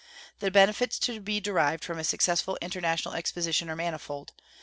The 0.39 0.49
benefits 0.49 0.97
to 0.97 1.19
be 1.19 1.39
derived 1.39 1.83
from 1.85 1.99
a 1.99 2.03
successful 2.03 2.57
international 2.59 3.13
exposition 3.13 3.69
are 3.69 3.75
manifold. 3.75 4.33